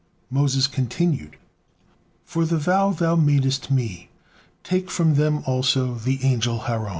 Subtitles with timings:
[0.31, 1.35] Moses continued:
[2.25, 4.09] "For the vow Thou madest me,
[4.63, 6.89] take from them also the angel Haron."